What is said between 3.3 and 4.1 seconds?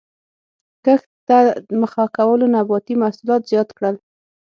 زیات کړل.